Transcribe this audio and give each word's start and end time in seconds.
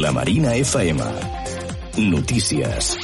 La 0.00 0.10
Marina 0.10 0.54
FM. 0.54 1.02
Notícies. 1.98 2.96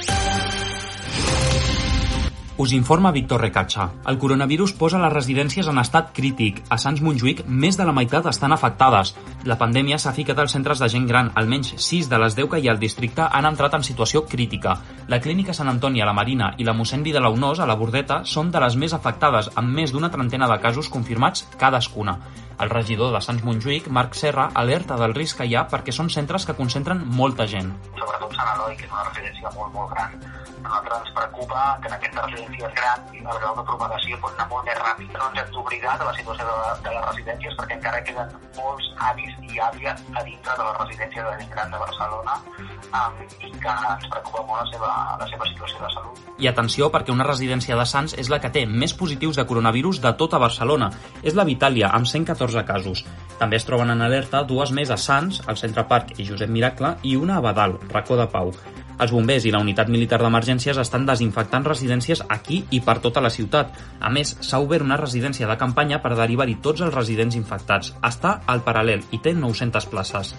Us 2.57 2.73
informa 2.73 3.13
Víctor 3.13 3.43
Recatxa. 3.43 3.91
El 4.09 4.17
coronavirus 4.17 4.73
posa 4.73 4.99
les 5.03 5.13
residències 5.13 5.69
en 5.69 5.77
estat 5.83 6.15
crític. 6.17 6.63
A 6.73 6.79
Sants 6.81 7.03
Montjuïc, 7.05 7.45
més 7.45 7.77
de 7.77 7.85
la 7.85 7.93
meitat 7.93 8.31
estan 8.33 8.57
afectades. 8.57 9.13
La 9.45 9.59
pandèmia 9.61 10.01
s'ha 10.01 10.15
ficat 10.17 10.41
als 10.41 10.57
centres 10.57 10.81
de 10.81 10.89
gent 10.89 11.05
gran. 11.07 11.29
Almenys 11.37 11.75
6 11.77 12.09
de 12.09 12.23
les 12.25 12.41
10 12.41 12.49
que 12.55 12.63
hi 12.65 12.73
ha 12.73 12.73
al 12.73 12.81
districte 12.81 13.29
han 13.29 13.53
entrat 13.53 13.77
en 13.77 13.85
situació 13.85 14.25
crítica. 14.25 14.79
La 15.13 15.21
Clínica 15.21 15.53
Sant 15.53 15.69
Antoni 15.69 16.01
a 16.01 16.09
la 16.09 16.17
Marina 16.17 16.55
i 16.57 16.65
la 16.65 16.75
mossèn 16.75 17.05
Vidalaunós 17.05 17.61
a 17.61 17.69
la 17.69 17.77
Bordeta 17.77 18.23
són 18.25 18.51
de 18.51 18.65
les 18.65 18.81
més 18.81 18.97
afectades, 18.97 19.53
amb 19.61 19.77
més 19.77 19.93
d'una 19.93 20.11
trentena 20.11 20.49
de 20.49 20.59
casos 20.65 20.89
confirmats 20.89 21.45
cadascuna. 21.61 22.17
El 22.65 22.71
regidor 22.71 23.13
de 23.15 23.21
Sants 23.23 23.45
Montjuïc, 23.47 23.87
Marc 23.99 24.17
Serra, 24.19 24.49
alerta 24.63 24.97
del 24.99 25.15
risc 25.19 25.39
que 25.39 25.47
hi 25.47 25.55
ha 25.55 25.67
perquè 25.71 25.95
són 25.95 26.11
centres 26.15 26.47
que 26.49 26.57
concentren 26.59 27.05
molta 27.21 27.47
gent. 27.53 27.71
Sobretot 28.01 28.35
Sant 28.35 28.51
Eloi, 28.57 28.75
que 28.81 28.89
és 28.89 28.97
una 28.97 29.05
residència 29.11 29.53
molt, 29.55 29.71
molt 29.77 29.95
gran, 29.95 30.19
a 30.19 30.67
nosaltres 30.67 31.05
ens 31.05 31.15
preocupa 31.21 31.69
que 31.83 31.93
en 31.93 31.95
aquestes 32.01 32.25
residències 32.25 32.75
grans 32.81 33.09
el 33.29 33.39
grau 33.43 33.57
de 33.59 33.65
propagació 33.69 34.19
pot 34.23 34.33
anar 34.37 34.47
molt 34.49 34.65
més 34.69 34.79
ràpid. 34.81 35.09
No 35.13 35.27
ens 35.29 35.41
hem 35.43 35.51
d'oblidar 35.53 35.97
de 36.01 36.07
la 36.09 36.15
situació 36.17 36.47
de, 36.49 36.71
de 36.85 36.93
les 36.95 37.05
residències 37.09 37.57
perquè 37.59 37.77
encara 37.77 38.01
queden 38.07 38.31
molts 38.57 38.87
avis 39.11 39.35
i 39.45 39.61
àvies 39.69 40.05
a 40.15 40.23
dintre 40.25 40.55
de 40.57 40.65
la 40.65 40.77
residència 40.79 41.27
de 41.27 41.35
gent 41.43 41.51
gran 41.53 41.75
de 41.75 41.81
Barcelona 41.83 42.39
um, 42.39 43.19
i 43.45 43.53
que 43.53 43.75
ens 43.93 44.09
preocupa 44.09 44.45
molt 44.49 44.63
la 44.63 44.71
seva, 44.73 44.93
la 45.21 45.29
seva 45.29 45.51
situació 45.51 45.83
de 45.85 45.93
salut. 45.93 46.23
I 46.39 46.49
atenció 46.49 46.89
perquè 46.95 47.13
una 47.13 47.27
residència 47.27 47.77
de 47.77 47.87
Sants 47.91 48.15
és 48.17 48.31
la 48.33 48.39
que 48.41 48.53
té 48.55 48.65
més 48.65 48.95
positius 48.97 49.37
de 49.37 49.45
coronavirus 49.51 50.01
de 50.01 50.15
tota 50.17 50.41
Barcelona. 50.41 50.89
És 51.21 51.37
la 51.37 51.45
Vitàlia, 51.45 51.93
amb 51.93 52.09
114 52.09 52.48
casos. 52.69 53.05
També 53.39 53.59
es 53.59 53.67
troben 53.69 53.91
en 53.93 54.03
alerta 54.03 54.43
dues 54.47 54.73
més 54.75 54.91
a 54.91 54.97
Sants, 54.97 55.43
al 55.47 55.59
Centre 55.61 55.85
Parc 55.89 56.19
i 56.19 56.27
Josep 56.27 56.51
Miracle, 56.51 56.97
i 57.03 57.17
una 57.17 57.39
a 57.39 57.45
Badal, 57.45 57.79
Racó 57.93 58.17
de 58.17 58.27
Pau. 58.33 58.53
Els 58.99 59.13
bombers 59.15 59.45
i 59.47 59.53
la 59.55 59.61
unitat 59.63 59.91
militar 59.95 60.19
d'emergències 60.19 60.79
estan 60.83 61.05
desinfectant 61.07 61.67
residències 61.69 62.25
aquí 62.35 62.65
i 62.75 62.81
per 62.83 62.99
tota 63.05 63.23
la 63.23 63.31
ciutat. 63.31 63.71
A 64.01 64.11
més, 64.11 64.35
s'ha 64.41 64.59
obert 64.65 64.83
una 64.83 64.99
residència 64.99 65.47
de 65.47 65.59
campanya 65.61 66.01
per 66.03 66.17
derivar-hi 66.19 66.59
tots 66.65 66.83
els 66.83 66.95
residents 66.95 67.39
infectats. 67.39 67.93
Està 68.03 68.41
al 68.47 68.65
paral·lel 68.67 69.07
i 69.15 69.23
té 69.23 69.37
900 69.39 69.87
places. 69.93 70.35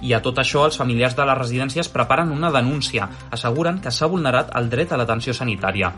I 0.00 0.14
a 0.16 0.22
tot 0.24 0.38
això, 0.40 0.64
els 0.64 0.78
familiars 0.80 1.16
de 1.16 1.26
les 1.28 1.38
residències 1.38 1.92
preparen 1.92 2.32
una 2.32 2.50
denúncia. 2.54 3.08
Asseguren 3.30 3.80
que 3.84 3.92
s'ha 3.92 4.08
vulnerat 4.08 4.54
el 4.56 4.70
dret 4.72 4.92
a 4.92 5.00
l'atenció 5.00 5.34
sanitària. 5.36 5.92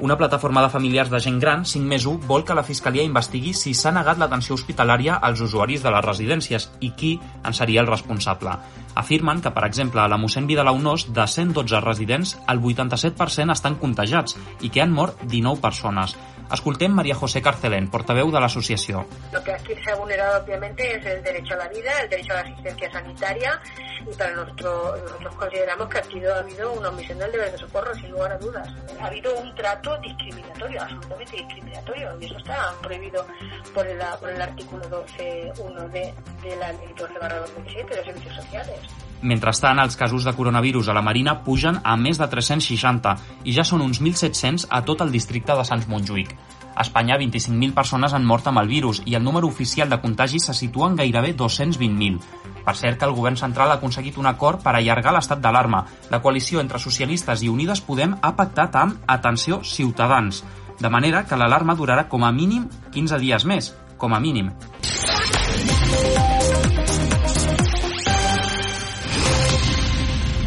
Una 0.00 0.16
plataforma 0.18 0.60
de 0.60 0.68
familiars 0.72 1.10
de 1.10 1.20
gent 1.22 1.36
gran, 1.38 1.62
5 1.64 1.86
més 1.86 2.02
1, 2.10 2.26
vol 2.26 2.42
que 2.44 2.56
la 2.58 2.64
Fiscalia 2.66 3.04
investigui 3.06 3.52
si 3.54 3.76
s'ha 3.78 3.92
negat 3.94 4.18
l'atenció 4.18 4.56
hospitalària 4.58 5.20
als 5.22 5.44
usuaris 5.44 5.84
de 5.84 5.92
les 5.94 6.02
residències 6.04 6.66
i 6.82 6.90
qui 6.98 7.12
en 7.44 7.54
seria 7.54 7.84
el 7.84 7.86
responsable. 7.86 8.56
Afirmen 8.98 9.40
que, 9.40 9.54
per 9.54 9.64
exemple, 9.68 10.02
a 10.02 10.08
la 10.10 10.18
mossèn 10.18 10.50
Vidalaunós, 10.50 11.06
de 11.14 11.28
112 11.30 11.80
residents, 11.86 12.34
el 12.50 12.58
87% 12.58 13.54
estan 13.54 13.78
contagiats 13.78 14.34
i 14.62 14.70
que 14.74 14.82
han 14.82 14.90
mort 14.90 15.22
19 15.30 15.62
persones. 15.62 16.18
Escoltem 16.52 16.92
María 16.92 17.14
José 17.14 17.40
Carcelén, 17.42 17.88
portaveu 17.90 18.30
de 18.30 18.40
l'associació. 18.40 19.06
Lo 19.32 19.42
que 19.42 19.52
aquí 19.52 19.74
se 19.82 19.90
ha 19.90 19.96
vulnerado 19.96 20.44
obviamente 20.44 20.96
es 20.96 21.04
el 21.04 21.22
derecho 21.22 21.54
a 21.54 21.56
la 21.58 21.68
vida, 21.68 21.90
el 22.02 22.10
derecho 22.10 22.32
a 22.32 22.36
la 22.36 22.40
asistencia 22.42 22.90
sanitaria 22.92 23.60
y 24.06 24.14
para 24.14 24.32
nosotros, 24.32 25.02
nosotros 25.02 25.34
consideramos 25.36 25.88
que 25.88 25.98
aquí 25.98 26.24
ha 26.24 26.38
habido 26.38 26.72
una 26.72 26.88
omisión 26.90 27.18
del 27.18 27.32
deber 27.32 27.52
de 27.52 27.58
socorro 27.58 27.94
sin 27.94 28.10
lugar 28.10 28.32
a 28.32 28.38
dudas. 28.38 28.68
Ha 29.00 29.06
habido 29.06 29.34
un 29.38 29.54
trato 29.54 29.96
discriminatorio, 29.98 30.82
absolutamente 30.82 31.36
discriminatorio 31.36 32.18
y 32.20 32.24
eso 32.26 32.38
está 32.38 32.72
prohibido 32.82 33.26
por 33.74 33.86
el, 33.86 33.98
por 34.20 34.30
el 34.30 34.42
artículo 34.42 34.84
12.1 34.84 35.90
de, 35.90 36.14
de 36.42 36.56
la 36.56 36.72
ley 36.72 36.94
12 36.96 37.14
2007 37.14 37.96
de 37.96 38.04
servicios 38.04 38.34
sociales. 38.36 38.78
Mentrestant, 39.24 39.78
els 39.80 39.96
casos 39.96 40.26
de 40.28 40.34
coronavirus 40.36 40.90
a 40.90 40.94
la 40.94 41.00
Marina 41.00 41.38
pugen 41.46 41.78
a 41.82 41.94
més 41.96 42.18
de 42.20 42.26
360 42.28 43.14
i 43.48 43.54
ja 43.56 43.64
són 43.64 43.80
uns 43.80 44.02
1.700 44.02 44.66
a 44.68 44.82
tot 44.84 45.00
el 45.00 45.14
districte 45.14 45.56
de 45.56 45.64
Sants 45.64 45.86
Montjuïc. 45.88 46.34
A 46.74 46.82
Espanya, 46.82 47.16
25.000 47.16 47.72
persones 47.72 48.12
han 48.12 48.26
mort 48.28 48.50
amb 48.50 48.60
el 48.60 48.68
virus 48.68 49.00
i 49.06 49.14
el 49.16 49.24
número 49.24 49.48
oficial 49.48 49.88
de 49.88 49.96
contagis 50.02 50.44
se 50.50 50.54
situa 50.58 50.90
en 50.90 50.98
gairebé 50.98 51.32
220.000. 51.38 52.18
Per 52.66 52.74
cert 52.76 53.00
que 53.00 53.08
el 53.08 53.16
govern 53.16 53.40
central 53.40 53.72
ha 53.72 53.78
aconseguit 53.80 54.18
un 54.20 54.28
acord 54.28 54.60
per 54.60 54.74
allargar 54.76 55.14
l'estat 55.16 55.40
d'alarma. 55.40 55.86
La 56.12 56.20
coalició 56.20 56.60
entre 56.60 56.82
socialistes 56.82 57.46
i 57.46 57.48
Unides 57.48 57.80
Podem 57.80 58.18
ha 58.20 58.34
pactat 58.36 58.76
amb, 58.76 59.00
atenció, 59.06 59.62
Ciutadans, 59.64 60.42
de 60.80 60.92
manera 60.92 61.24
que 61.24 61.40
l'alarma 61.40 61.78
durarà 61.80 62.10
com 62.12 62.28
a 62.28 62.32
mínim 62.32 62.68
15 62.92 63.22
dies 63.24 63.48
més, 63.48 63.72
com 63.96 64.12
a 64.12 64.20
mínim. 64.20 64.52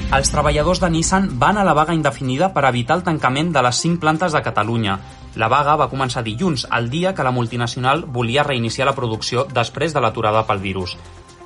Els 0.07 0.29
treballadors 0.31 0.79
de 0.79 0.87
Nissan 0.87 1.25
van 1.35 1.57
a 1.59 1.65
la 1.67 1.73
vaga 1.75 1.91
indefinida 1.91 2.47
per 2.55 2.61
evitar 2.69 2.95
el 2.95 3.03
tancament 3.03 3.49
de 3.51 3.59
les 3.65 3.79
5 3.83 3.99
plantes 3.99 4.31
de 4.31 4.41
Catalunya. 4.41 4.93
La 5.35 5.49
vaga 5.51 5.73
va 5.75 5.89
començar 5.91 6.23
dilluns, 6.23 6.63
el 6.77 6.87
dia 6.89 7.11
que 7.13 7.25
la 7.27 7.33
multinacional 7.35 8.05
volia 8.07 8.45
reiniciar 8.47 8.87
la 8.87 8.95
producció 8.95 9.43
després 9.51 9.91
de 9.93 9.99
l'aturada 9.99 10.45
pel 10.47 10.63
virus. 10.63 10.95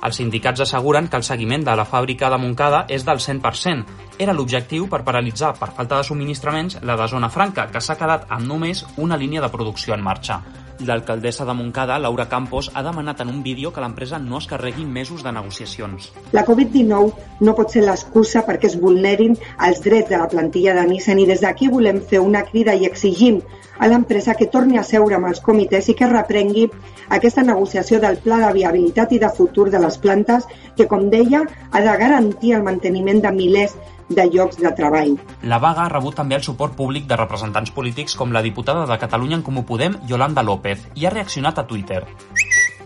Els 0.06 0.16
sindicats 0.22 0.62
asseguren 0.62 1.08
que 1.10 1.18
el 1.18 1.26
seguiment 1.26 1.66
de 1.66 1.74
la 1.74 1.88
fàbrica 1.90 2.30
de 2.30 2.38
Montcada 2.38 2.84
és 2.88 3.02
del 3.02 3.18
100%. 3.18 3.82
Era 4.22 4.32
l'objectiu 4.32 4.86
per 4.86 5.02
paralitzar, 5.02 5.56
per 5.58 5.72
falta 5.74 5.98
de 5.98 6.06
subministraments, 6.06 6.78
la 6.86 6.96
de 6.96 7.08
Zona 7.10 7.34
Franca, 7.34 7.66
que 7.66 7.82
s'ha 7.82 7.98
quedat 7.98 8.30
amb 8.30 8.46
només 8.46 8.86
una 8.96 9.18
línia 9.18 9.42
de 9.42 9.50
producció 9.50 9.98
en 9.98 10.06
marxa. 10.06 10.38
L'alcaldessa 10.86 11.44
de 11.44 11.54
Montcada, 11.54 11.98
Laura 11.98 12.28
Campos, 12.28 12.70
ha 12.74 12.82
demanat 12.82 13.20
en 13.22 13.28
un 13.30 13.42
vídeo 13.42 13.72
que 13.72 13.80
l'empresa 13.80 14.18
no 14.18 14.38
es 14.38 14.48
carregui 14.50 14.84
mesos 14.84 15.22
de 15.22 15.32
negociacions. 15.32 16.10
La 16.32 16.44
Covid-19 16.46 17.40
no 17.46 17.54
pot 17.58 17.70
ser 17.74 17.84
l'excusa 17.86 18.42
perquè 18.46 18.70
es 18.70 18.78
vulnerin 18.80 19.36
els 19.66 19.82
drets 19.84 20.10
de 20.10 20.18
la 20.18 20.28
plantilla 20.32 20.74
de 20.78 20.86
Nissan 20.90 21.22
i 21.22 21.26
des 21.30 21.42
d'aquí 21.44 21.70
volem 21.72 22.00
fer 22.12 22.20
una 22.20 22.42
crida 22.48 22.74
i 22.74 22.88
exigim 22.88 23.40
a 23.78 23.88
l'empresa 23.88 24.34
que 24.38 24.46
torni 24.46 24.78
a 24.78 24.84
seure 24.86 25.16
amb 25.16 25.30
els 25.30 25.40
comitès 25.40 25.88
i 25.88 25.96
que 25.98 26.10
reprengui 26.10 26.68
aquesta 27.08 27.42
negociació 27.46 27.98
del 28.02 28.18
pla 28.24 28.38
de 28.44 28.52
viabilitat 28.58 29.12
i 29.12 29.18
de 29.22 29.30
futur 29.36 29.70
de 29.70 29.80
les 29.82 29.98
plantes 29.98 30.46
que, 30.76 30.86
com 30.86 31.08
deia, 31.10 31.42
ha 31.70 31.80
de 31.80 31.96
garantir 32.04 32.54
el 32.58 32.62
manteniment 32.68 33.22
de 33.24 33.32
milers 33.34 33.74
de 34.14 34.26
llocs 34.30 34.58
de 34.60 34.72
treball. 34.76 35.16
La 35.42 35.58
vaga 35.62 35.86
ha 35.86 35.92
rebut 35.92 36.16
també 36.18 36.36
el 36.38 36.44
suport 36.46 36.76
públic 36.78 37.08
de 37.10 37.18
representants 37.20 37.72
polítics 37.74 38.16
com 38.16 38.32
la 38.32 38.42
diputada 38.42 38.86
de 38.86 38.98
Catalunya 38.98 39.38
en 39.40 39.42
Comú 39.46 39.64
Podem, 39.68 39.98
Yolanda 40.08 40.42
López, 40.42 40.86
i 40.94 41.06
ha 41.06 41.14
reaccionat 41.14 41.58
a 41.58 41.66
Twitter. 41.66 42.04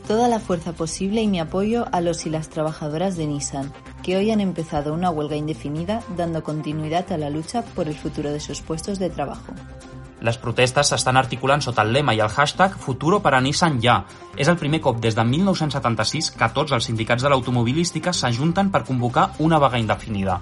Toda 0.07 0.29
la 0.29 0.39
fuerza 0.39 0.73
posible 0.73 1.23
y 1.23 1.27
mi 1.27 1.41
apoyo 1.41 1.87
a 1.91 2.01
los 2.01 2.27
y 2.27 2.31
las 2.31 2.49
trabajadoras 2.49 3.17
de 3.17 3.27
Nissan, 3.27 3.73
que 4.05 4.17
hoy 4.17 4.31
han 4.31 4.41
empezado 4.41 4.95
una 4.95 5.11
huelga 5.11 5.35
indefinida 5.35 6.01
dando 6.17 6.45
continuidad 6.45 7.11
a 7.11 7.19
la 7.19 7.29
lucha 7.29 7.63
por 7.63 7.89
el 7.89 7.95
futuro 7.95 8.31
de 8.31 8.39
sus 8.39 8.61
puestos 8.61 9.01
de 9.01 9.11
trabajo. 9.11 9.53
Les 10.25 10.39
protestes 10.41 10.89
s'estan 10.89 11.19
articulant 11.21 11.61
sota 11.61 11.85
el 11.85 11.93
lema 11.93 12.15
i 12.17 12.21
el 12.25 12.33
hashtag 12.33 12.79
Futuro 12.81 13.21
para 13.21 13.41
Nissan 13.45 13.81
ja. 13.83 13.99
És 14.37 14.49
el 14.49 14.57
primer 14.57 14.81
cop 14.81 15.01
des 15.03 15.15
de 15.15 15.25
1976 15.25 16.31
que 16.39 16.49
tots 16.57 16.73
els 16.73 16.89
sindicats 16.89 17.23
de 17.23 17.33
l'automobilística 17.33 18.15
s'ajunten 18.17 18.71
per 18.73 18.85
convocar 18.89 19.33
una 19.39 19.59
vaga 19.59 19.79
indefinida. 19.83 20.41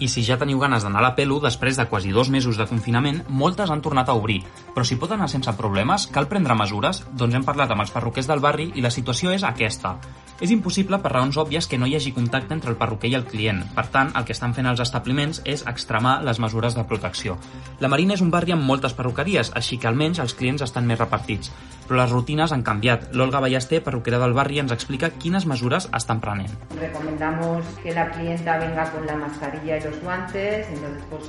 I 0.00 0.08
si 0.08 0.22
ja 0.24 0.38
teniu 0.40 0.56
ganes 0.56 0.80
d'anar 0.80 1.02
a 1.02 1.04
la 1.04 1.12
pelo, 1.12 1.36
després 1.44 1.76
de 1.76 1.84
quasi 1.84 2.08
dos 2.16 2.30
mesos 2.32 2.56
de 2.56 2.64
confinament, 2.64 3.18
moltes 3.28 3.68
han 3.68 3.82
tornat 3.84 4.08
a 4.08 4.14
obrir. 4.16 4.38
Però 4.72 4.80
si 4.88 4.96
pot 4.96 5.12
anar 5.12 5.26
sense 5.28 5.52
problemes, 5.58 6.06
cal 6.08 6.28
prendre 6.30 6.56
mesures? 6.56 7.02
Doncs 7.12 7.36
hem 7.36 7.44
parlat 7.44 7.74
amb 7.74 7.84
els 7.84 7.92
perruquers 7.92 8.30
del 8.30 8.40
barri 8.40 8.70
i 8.72 8.80
la 8.80 8.92
situació 8.94 9.34
és 9.36 9.44
aquesta. 9.44 9.98
És 10.40 10.54
impossible 10.54 10.96
per 11.04 11.12
raons 11.12 11.36
òbvies 11.36 11.68
que 11.68 11.76
no 11.76 11.84
hi 11.84 11.98
hagi 11.98 12.14
contacte 12.16 12.56
entre 12.56 12.72
el 12.72 12.78
perruquer 12.80 13.10
i 13.12 13.18
el 13.18 13.26
client. 13.28 13.60
Per 13.76 13.84
tant, 13.92 14.14
el 14.16 14.24
que 14.24 14.32
estan 14.32 14.56
fent 14.56 14.70
els 14.70 14.80
establiments 14.80 15.42
és 15.44 15.66
extremar 15.68 16.22
les 16.24 16.40
mesures 16.40 16.78
de 16.78 16.86
protecció. 16.88 17.36
La 17.84 17.92
Marina 17.92 18.16
és 18.16 18.24
un 18.24 18.32
barri 18.32 18.56
amb 18.56 18.64
moltes 18.64 18.96
perruqueries, 18.96 19.52
així 19.52 19.76
que 19.76 19.90
almenys 19.92 20.24
els 20.24 20.32
clients 20.32 20.64
estan 20.64 20.88
més 20.88 20.98
repartits. 21.02 21.52
Però 21.90 21.98
les 21.98 22.12
rutines 22.14 22.52
han 22.54 22.60
canviat. 22.62 23.08
L'Olga 23.18 23.40
Ballester, 23.42 23.80
perruquera 23.82 24.20
del 24.22 24.30
barri, 24.36 24.60
ens 24.62 24.70
explica 24.70 25.08
quines 25.10 25.42
mesures 25.50 25.88
estan 25.98 26.20
prenent. 26.22 26.52
Recomendamos 26.78 27.66
que 27.82 27.90
la 27.96 28.04
clienta 28.12 28.58
venga 28.62 28.84
con 28.92 29.08
la 29.08 29.16
mascarilla 29.18 29.78
y 29.78 29.82
los 29.88 29.98
guantes, 29.98 30.68
entonces 30.68 31.02
pues 31.10 31.24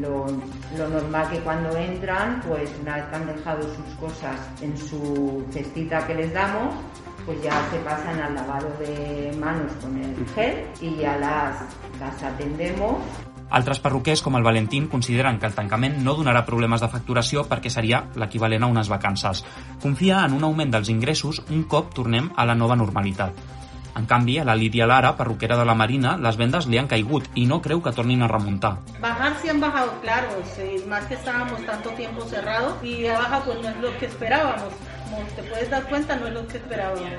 lo, 0.00 0.24
lo 0.78 0.88
normal 0.88 1.28
que 1.28 1.40
cuando 1.40 1.76
entran, 1.76 2.40
pues 2.48 2.70
una 2.80 2.96
vez 2.96 3.04
que 3.10 3.16
han 3.16 3.26
dejado 3.26 3.62
sus 3.74 3.94
cosas 4.00 4.38
en 4.62 4.74
su 4.78 5.44
cestita 5.52 6.06
que 6.06 6.14
les 6.14 6.32
damos, 6.32 6.74
pues 7.26 7.42
ya 7.42 7.52
se 7.70 7.76
pasan 7.80 8.20
al 8.20 8.34
lavado 8.36 8.72
de 8.78 9.36
manos 9.38 9.70
con 9.82 9.98
el 9.98 10.16
gel 10.34 10.64
y 10.80 10.96
ya 10.96 11.18
las, 11.18 11.56
las 12.00 12.22
atendemos 12.22 12.96
altres 13.50 13.80
perruquers, 13.82 14.22
com 14.22 14.36
el 14.38 14.46
Valentín, 14.46 14.88
consideren 14.88 15.38
que 15.38 15.48
el 15.50 15.54
tancament 15.54 15.98
no 16.04 16.14
donarà 16.18 16.44
problemes 16.46 16.80
de 16.80 16.88
facturació 16.88 17.44
perquè 17.50 17.70
seria 17.70 18.04
l'equivalent 18.16 18.64
a 18.64 18.70
unes 18.70 18.88
vacances. 18.88 19.44
Confia 19.82 20.24
en 20.24 20.36
un 20.38 20.44
augment 20.46 20.70
dels 20.74 20.90
ingressos 20.92 21.42
un 21.50 21.64
cop 21.64 21.94
tornem 21.94 22.30
a 22.36 22.46
la 22.46 22.54
nova 22.54 22.78
normalitat. 22.78 23.58
En 23.98 24.06
canvi, 24.06 24.38
a 24.38 24.44
la 24.44 24.54
Lídia 24.54 24.86
Lara, 24.86 25.16
perruquera 25.18 25.56
de 25.58 25.64
la 25.66 25.74
Marina, 25.74 26.14
les 26.16 26.36
vendes 26.38 26.68
li 26.70 26.78
han 26.78 26.88
caigut 26.88 27.26
i 27.34 27.46
no 27.50 27.58
creu 27.60 27.82
que 27.82 27.92
tornin 27.92 28.22
a 28.22 28.28
remuntar. 28.30 28.76
Bajar 29.02 29.34
sí 29.42 29.50
han 29.50 29.60
bajado, 29.60 30.00
claro, 30.00 30.30
sí, 30.54 30.84
más 30.88 31.04
que 31.06 31.14
estábamos 31.14 31.66
tanto 31.66 31.90
tiempo 31.90 32.22
cerrados 32.22 32.82
y 32.84 33.02
la 33.02 33.18
baja 33.18 33.42
pues 33.44 33.60
no 33.60 33.68
es 33.68 33.76
lo 33.78 33.98
que 33.98 34.06
esperábamos. 34.06 34.72
Como 35.10 35.22
te 35.34 35.42
puedes 35.42 35.70
dar 35.70 35.84
cuenta, 35.88 36.16
no 36.16 36.28
es 36.28 36.34
lo 36.34 36.46
que 36.46 36.58
esperábamos. 36.58 37.12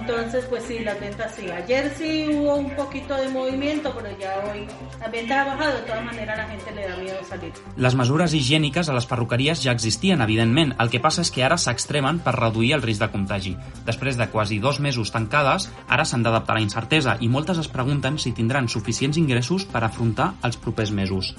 Entonces, 0.00 0.44
pues 0.46 0.64
sí, 0.64 0.80
las 0.80 0.98
ventas 0.98 1.34
sí. 1.34 1.50
Ayer 1.50 1.92
sí 1.96 2.28
hubo 2.32 2.56
un 2.56 2.70
poquito 2.74 3.14
de 3.14 3.28
movimiento, 3.28 3.92
pero 3.94 4.16
ya 4.18 4.42
hoy 4.50 4.66
las 5.00 5.10
ventas 5.10 5.38
han 5.38 5.58
bajado. 5.58 5.76
De 5.76 5.82
todas 5.82 6.04
maneras, 6.04 6.38
la 6.38 6.48
gente 6.48 6.72
le 6.72 6.88
da 6.88 6.96
miedo 6.96 7.18
salir. 7.28 7.52
Les 7.76 7.94
mesures 7.94 8.34
higièniques 8.34 8.88
a 8.88 8.96
les 8.96 9.06
perruqueries 9.06 9.62
ja 9.62 9.72
existien, 9.72 10.20
evidentment. 10.24 10.74
El 10.80 10.90
que 10.90 11.00
passa 11.00 11.22
és 11.22 11.30
que 11.30 11.44
ara 11.44 11.58
s'extremen 11.60 12.22
per 12.24 12.34
reduir 12.38 12.72
el 12.76 12.82
risc 12.82 13.02
de 13.04 13.10
contagi. 13.12 13.56
Després 13.86 14.18
de 14.18 14.28
quasi 14.32 14.58
dos 14.58 14.80
mesos 14.80 15.12
tancades, 15.12 15.68
ara 15.88 16.06
s'han 16.08 16.24
d'adaptar 16.24 16.56
a 16.56 16.60
la 16.60 16.66
incertesa 16.66 17.18
i 17.20 17.28
moltes 17.28 17.60
es 17.62 17.68
pregunten 17.68 18.18
si 18.18 18.32
tindran 18.32 18.68
suficients 18.68 19.20
ingressos 19.20 19.66
per 19.68 19.84
afrontar 19.84 20.32
els 20.42 20.56
propers 20.56 20.90
mesos. 20.90 21.34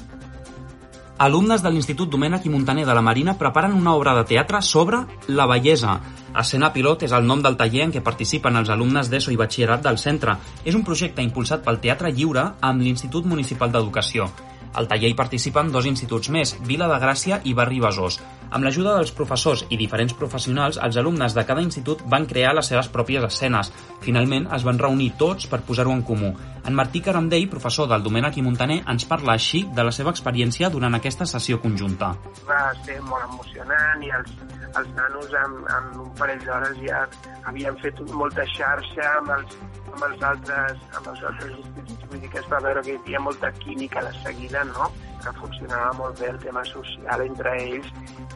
Alumnes 1.24 1.62
de 1.64 1.70
l'Institut 1.72 2.10
Domènec 2.12 2.44
i 2.44 2.50
Montaner 2.52 2.84
de 2.84 2.94
la 2.98 3.02
Marina 3.08 3.38
preparen 3.40 3.78
una 3.78 3.94
obra 3.96 4.12
de 4.18 4.26
teatre 4.28 4.60
sobre 4.60 4.98
la 5.30 5.46
bellesa. 5.48 5.94
Escena 6.42 6.74
Pilot 6.76 7.06
és 7.08 7.16
el 7.16 7.24
nom 7.30 7.40
del 7.46 7.56
taller 7.56 7.86
en 7.86 7.94
què 7.96 8.04
participen 8.04 8.60
els 8.60 8.72
alumnes 8.74 9.08
d'ESO 9.08 9.32
i 9.32 9.40
batxillerat 9.40 9.86
del 9.86 10.02
centre. 10.04 10.36
És 10.66 10.76
un 10.76 10.84
projecte 10.84 11.24
impulsat 11.24 11.64
pel 11.64 11.80
Teatre 11.80 12.12
Lliure 12.12 12.50
amb 12.60 12.84
l'Institut 12.84 13.24
Municipal 13.24 13.72
d'Educació. 13.72 14.28
Al 14.74 14.88
taller 14.90 15.12
hi 15.12 15.18
participen 15.18 15.70
dos 15.72 15.86
instituts 15.86 16.32
més, 16.34 16.56
Vila 16.66 16.88
de 16.90 16.98
Gràcia 17.02 17.40
i 17.46 17.54
Barri 17.54 17.78
Besòs. 17.84 18.18
Amb 18.54 18.66
l'ajuda 18.66 18.96
dels 18.98 19.12
professors 19.14 19.64
i 19.70 19.78
diferents 19.78 20.14
professionals, 20.18 20.80
els 20.82 20.98
alumnes 21.02 21.34
de 21.34 21.44
cada 21.46 21.62
institut 21.62 22.02
van 22.10 22.26
crear 22.30 22.54
les 22.58 22.70
seves 22.70 22.90
pròpies 22.94 23.26
escenes. 23.26 23.72
Finalment, 24.06 24.48
es 24.54 24.66
van 24.66 24.82
reunir 24.82 25.12
tots 25.18 25.50
per 25.50 25.62
posar-ho 25.66 25.94
en 25.94 26.04
comú. 26.06 26.34
En 26.66 26.78
Martí 26.78 27.02
Caramdell, 27.06 27.50
professor 27.50 27.90
del 27.90 28.06
Domènec 28.06 28.38
i 28.38 28.46
Montaner, 28.46 28.82
ens 28.90 29.06
parla 29.10 29.34
així 29.38 29.64
de 29.74 29.86
la 29.86 29.94
seva 29.94 30.14
experiència 30.14 30.70
durant 30.74 30.94
aquesta 30.98 31.26
sessió 31.30 31.62
conjunta. 31.62 32.14
Va 32.50 32.66
ser 32.86 33.00
molt 33.10 33.26
emocionant 33.30 34.06
i 34.06 34.14
els, 34.20 34.38
els 34.80 34.90
nanos 34.98 35.34
en, 35.40 35.56
en 35.78 35.90
un 36.06 36.12
parell 36.20 36.42
d'hores 36.46 36.78
ja 36.82 37.04
havien 37.50 37.78
fet 37.84 38.00
molta 38.12 38.46
xarxa 38.56 39.10
amb 39.20 39.34
els, 39.38 39.58
amb 39.92 40.06
els 40.10 40.28
altres, 40.32 40.86
amb 40.98 41.10
els 41.14 41.26
altres 41.32 41.58
instituts. 41.58 42.08
Vull 42.12 42.24
dir 42.24 42.32
que 42.34 42.42
es 42.42 42.50
va 42.54 42.62
veure 42.68 42.86
que 42.86 42.96
hi 42.96 43.02
havia 43.02 43.26
molta 43.28 43.52
química 43.60 44.06
de 44.08 44.14
seguida, 44.22 44.64
no? 44.72 44.90
que 45.24 45.32
funcionava 45.40 45.94
molt 46.00 46.20
bé 46.20 46.32
el 46.34 46.40
tema 46.44 46.64
social 46.68 47.22
entre 47.24 47.54
ells 47.62 47.88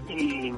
i, 0.07 0.53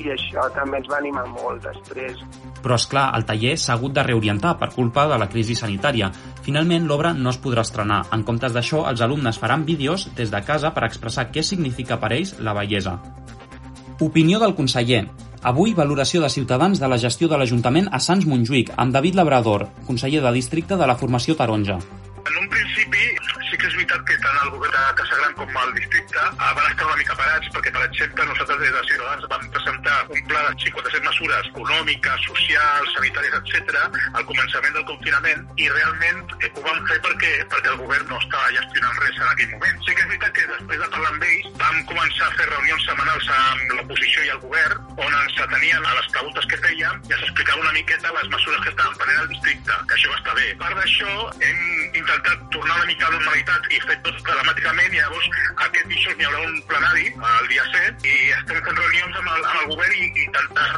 i 0.00 0.08
això 0.14 0.46
també 0.56 0.80
ens 0.80 0.88
va 0.90 1.00
animar 1.02 1.26
molt 1.34 1.66
després. 1.66 2.22
Però, 2.62 2.78
és 2.78 2.88
clar, 2.90 3.08
el 3.18 3.26
taller 3.28 3.54
s'ha 3.60 3.76
hagut 3.76 3.94
de 3.94 4.04
reorientar 4.06 4.56
per 4.60 4.70
culpa 4.74 5.06
de 5.10 5.18
la 5.20 5.28
crisi 5.30 5.58
sanitària. 5.58 6.10
Finalment, 6.46 6.88
l'obra 6.88 7.12
no 7.14 7.34
es 7.34 7.40
podrà 7.42 7.66
estrenar. 7.66 8.04
En 8.14 8.24
comptes 8.26 8.56
d'això, 8.56 8.86
els 8.90 9.04
alumnes 9.04 9.38
faran 9.38 9.66
vídeos 9.68 10.08
des 10.18 10.32
de 10.34 10.42
casa 10.46 10.72
per 10.74 10.88
expressar 10.88 11.28
què 11.30 11.44
significa 11.44 12.00
per 12.00 12.14
ells 12.16 12.38
la 12.40 12.56
bellesa. 12.56 12.98
Opinió 14.00 14.38
del 14.38 14.54
conseller. 14.54 15.08
Avui, 15.42 15.72
valoració 15.74 16.20
de 16.22 16.28
Ciutadans 16.30 16.78
de 16.78 16.86
la 16.90 16.98
gestió 17.02 17.26
de 17.30 17.38
l'Ajuntament 17.40 17.88
a 17.90 17.98
Sants 17.98 18.28
Montjuïc, 18.30 18.70
amb 18.78 18.94
David 18.94 19.18
Labrador, 19.18 19.64
conseller 19.88 20.20
de 20.22 20.30
districte 20.36 20.78
de 20.78 20.86
la 20.86 20.94
Formació 21.00 21.34
Taronja. 21.34 21.80
En 22.28 22.38
un 22.38 22.46
principi 22.52 23.02
sí 23.48 23.56
que 23.56 23.66
és 23.66 23.74
veritat 23.74 24.02
que 24.06 24.16
tant 24.22 24.38
el 24.44 24.50
govern 24.52 24.74
de 24.76 24.94
Casa 25.00 25.18
Gran 25.18 25.34
com 25.38 25.58
el 25.62 25.74
districte 25.78 26.20
eh, 26.20 26.50
van 26.58 26.70
estar 26.70 26.86
una 26.86 26.98
mica 27.00 27.16
parats 27.18 27.50
perquè, 27.54 27.72
per 27.74 27.84
exemple, 27.86 28.26
nosaltres 28.30 28.60
des 28.62 28.74
de 28.76 28.82
Ciutadans 28.90 29.28
vam 29.32 29.46
presentar 29.56 29.96
un 30.14 30.22
pla 30.30 30.42
de 30.48 30.54
57 30.64 31.04
mesures 31.08 31.50
econòmiques, 31.52 32.26
socials, 32.28 32.94
sanitàries, 32.98 33.38
etc. 33.40 33.82
al 34.12 34.26
començament 34.30 34.78
del 34.78 34.86
confinament 34.90 35.46
i 35.56 35.70
realment 35.74 36.22
eh, 36.38 36.52
ho 36.54 36.66
vam 36.66 36.82
fer 36.90 37.00
perquè, 37.08 37.32
perquè 37.50 37.74
el 37.74 37.80
govern 37.82 38.12
no 38.12 38.20
estava 38.22 38.54
gestionant 38.60 39.02
res 39.02 39.22
en 39.22 39.32
aquell 39.32 39.54
moment. 39.56 39.82
Sí 39.86 39.94
que 39.94 40.06
és 40.06 40.12
veritat 40.12 40.36
que 40.38 40.50
després 40.54 40.84
de 40.84 40.90
parlar 40.94 41.14
amb 41.14 41.28
ells 41.32 41.57
començar 41.88 42.28
a 42.28 42.36
fer 42.38 42.46
reunions 42.50 42.84
setmanals 42.88 43.30
amb 43.34 43.74
l'oposició 43.76 44.24
i 44.26 44.32
el 44.34 44.40
govern 44.44 44.86
on 44.98 45.16
ens 45.20 45.40
atenien 45.44 45.86
a 45.86 45.94
les 45.98 46.10
preguntes 46.14 46.48
que 46.50 46.60
fèiem 46.64 47.02
i 47.08 47.16
ens 47.16 47.24
explicava 47.26 47.64
una 47.64 47.74
miqueta 47.76 48.14
les 48.18 48.30
mesures 48.34 48.62
que 48.64 48.72
estaven 48.74 48.98
prenent 49.00 49.20
al 49.22 49.30
districte, 49.32 49.78
que 49.88 49.98
això 49.98 50.12
va 50.12 50.20
estar 50.20 50.36
bé. 50.38 50.46
A 50.52 50.58
part 50.62 50.80
d'això, 50.80 51.16
hem 51.48 51.60
intentat 52.02 52.46
tornar 52.54 52.78
una 52.80 52.88
mica 52.90 53.06
a 53.06 53.10
la 53.10 53.18
normalitat 53.18 53.68
i 53.72 53.82
fer 53.86 53.98
tot 54.06 54.22
telemàticament 54.28 54.94
i 54.94 55.02
llavors 55.02 55.28
aquest 55.68 55.92
dijous 55.92 56.16
n'hi 56.18 56.28
haurà 56.28 56.44
un 56.46 56.62
plenari 56.70 57.12
el 57.32 57.52
dia 57.52 57.66
7 57.74 58.12
i 58.12 58.16
estem 58.38 58.64
fent 58.68 58.82
reunions 58.82 59.20
amb 59.22 59.34
el, 59.34 59.44
amb 59.52 59.60
el 59.62 59.70
govern 59.74 59.98
i, 59.98 60.08
i 60.08 60.26
intentar 60.26 60.68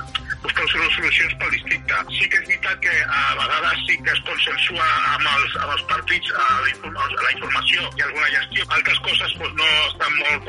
buscar 0.42 0.68
solucions 0.72 1.34
pel 1.40 1.50
districte. 1.56 2.02
Sí 2.16 2.28
que 2.28 2.40
és 2.40 2.46
veritat 2.48 2.80
que 2.84 2.94
a 3.04 3.22
vegades 3.40 3.82
sí 3.86 3.98
que 4.04 4.14
es 4.14 4.22
consensua 4.28 4.86
amb 5.14 5.26
els, 5.34 5.56
amb 5.62 5.74
els 5.76 5.84
partits 5.90 6.32
a 6.36 6.46
la, 6.60 6.68
informa, 6.72 7.06
a 7.06 7.24
la 7.26 7.32
informació 7.36 7.88
i 7.98 8.04
alguna 8.06 8.30
gestió. 8.36 8.68
Altres 8.78 9.02
coses 9.06 9.36
doncs, 9.40 9.56
no 9.60 9.70
estan 9.90 10.18
molt 10.20 10.48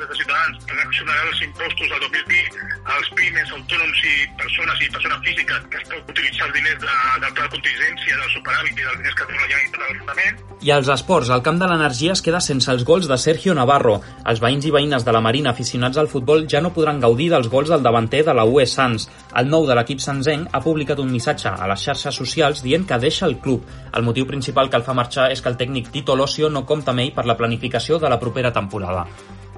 des 0.00 0.08
de 0.08 0.16
Ciutadans 0.20 0.66
reaccionarà 0.70 1.22
els 1.30 1.42
impostos 1.46 1.88
del 1.92 2.00
2020 2.04 2.76
als 2.96 3.08
pimes, 3.18 3.52
autònoms 3.56 4.02
i 4.06 4.14
persones 4.40 4.82
i 4.84 4.90
persones 4.94 5.22
físiques 5.26 5.64
que 5.72 5.80
es 5.80 5.88
pot 5.90 6.10
utilitzar 6.12 6.48
els 6.48 6.56
diners 6.56 6.80
de, 6.82 6.96
del 7.22 7.32
pla 7.36 7.46
de 7.46 7.52
contingència, 7.54 8.18
del 8.20 8.32
superàvit 8.34 8.76
i 8.76 8.86
dels 8.86 9.00
diners 9.00 9.16
que 9.18 9.26
té 9.26 9.36
la 9.36 9.46
Generalitat 9.46 9.80
de 9.80 9.86
l'Ajuntament. 9.86 10.42
I 10.66 10.72
als 10.74 10.90
esports, 10.94 11.30
el 11.34 11.44
camp 11.46 11.60
de 11.60 11.68
l'energia 11.70 12.14
es 12.16 12.22
queda 12.24 12.40
sense 12.44 12.70
els 12.72 12.84
gols 12.88 13.08
de 13.10 13.18
Sergio 13.20 13.54
Navarro. 13.58 13.98
Els 14.26 14.42
veïns 14.42 14.66
i 14.68 14.72
veïnes 14.74 15.06
de 15.06 15.14
la 15.14 15.22
Marina 15.24 15.52
aficionats 15.52 16.00
al 16.00 16.10
futbol 16.12 16.46
ja 16.50 16.62
no 16.64 16.72
podran 16.76 17.00
gaudir 17.02 17.28
dels 17.32 17.50
gols 17.52 17.72
del 17.72 17.84
davanter 17.86 18.24
de 18.26 18.34
la 18.36 18.46
UE 18.48 18.66
Sants. 18.66 19.08
El 19.36 19.50
nou 19.52 19.66
de 19.68 19.76
l'equip 19.78 20.02
sanzenc 20.02 20.52
ha 20.52 20.62
publicat 20.64 21.02
un 21.02 21.12
missatge 21.12 21.52
a 21.52 21.70
les 21.70 21.86
xarxes 21.88 22.20
socials 22.22 22.62
dient 22.64 22.86
que 22.88 23.00
deixa 23.02 23.26
el 23.26 23.38
club. 23.40 23.64
El 23.92 24.06
motiu 24.06 24.26
principal 24.26 24.70
que 24.70 24.80
el 24.80 24.86
fa 24.86 24.96
marxar 24.96 25.30
és 25.32 25.42
que 25.42 25.52
el 25.52 25.60
tècnic 25.60 25.90
Tito 25.92 26.16
Locio 26.16 26.50
no 26.50 26.66
compta 26.66 26.94
amb 26.94 27.04
ell 27.04 27.14
per 27.16 27.26
la 27.26 27.36
planificació 27.38 28.00
de 28.02 28.12
la 28.12 28.20
propera 28.20 28.52
temporada. 28.52 29.06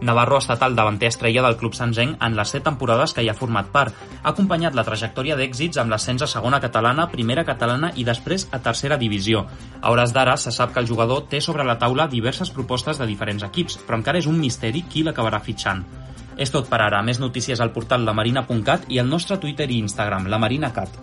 Navarro 0.01 0.37
ha 0.37 0.43
estat 0.43 0.63
el 0.63 0.77
davanter 0.79 1.09
estrella 1.09 1.43
del 1.43 1.57
club 1.59 1.75
sanzenc 1.75 2.23
en 2.23 2.37
les 2.39 2.53
set 2.55 2.65
temporades 2.67 3.15
que 3.15 3.25
hi 3.25 3.29
ha 3.29 3.37
format 3.39 3.71
part. 3.75 3.95
Ha 4.23 4.31
acompanyat 4.31 4.77
la 4.79 4.85
trajectòria 4.87 5.37
d'èxits 5.39 5.81
amb 5.83 5.91
l'ascens 5.91 6.23
a 6.23 6.31
segona 6.31 6.61
catalana, 6.63 7.09
primera 7.11 7.45
catalana 7.45 7.93
i 7.97 8.07
després 8.07 8.49
a 8.53 8.63
tercera 8.63 8.99
divisió. 9.01 9.45
A 9.81 9.91
hores 9.91 10.15
d'ara 10.15 10.37
se 10.37 10.55
sap 10.55 10.73
que 10.75 10.81
el 10.81 10.89
jugador 10.89 11.27
té 11.29 11.41
sobre 11.41 11.67
la 11.67 11.79
taula 11.79 12.09
diverses 12.09 12.51
propostes 12.51 12.99
de 12.99 13.07
diferents 13.07 13.43
equips, 13.47 13.79
però 13.87 13.99
encara 13.99 14.19
és 14.23 14.31
un 14.31 14.39
misteri 14.39 14.85
qui 14.89 15.03
l'acabarà 15.03 15.41
fitxant. 15.41 15.85
És 16.39 16.55
tot 16.55 16.69
per 16.71 16.81
ara. 16.81 17.03
Més 17.03 17.19
notícies 17.19 17.61
al 17.61 17.73
portal 17.75 18.07
lamarina.cat 18.07 18.87
i 18.89 19.03
al 19.03 19.11
nostre 19.11 19.39
Twitter 19.43 19.67
i 19.71 19.83
Instagram, 19.83 20.31
lamarinacat. 20.31 21.03